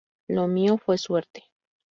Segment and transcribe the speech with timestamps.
[0.27, 1.43] Lo mío fue suerte"".